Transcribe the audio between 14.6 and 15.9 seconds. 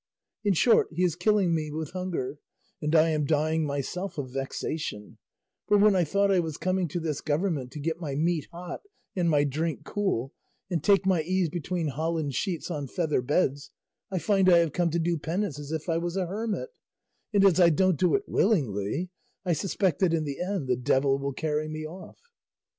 come to do penance as if